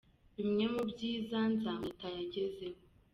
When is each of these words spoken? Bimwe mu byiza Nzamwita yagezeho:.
Bimwe 0.37 0.65
mu 0.73 0.81
byiza 0.91 1.37
Nzamwita 1.53 2.07
yagezeho:. 2.17 2.79